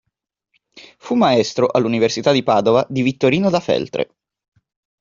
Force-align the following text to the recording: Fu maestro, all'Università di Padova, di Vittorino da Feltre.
Fu 0.97 1.13
maestro, 1.13 1.67
all'Università 1.67 2.31
di 2.31 2.41
Padova, 2.41 2.83
di 2.89 3.03
Vittorino 3.03 3.51
da 3.51 3.59
Feltre. 3.59 4.15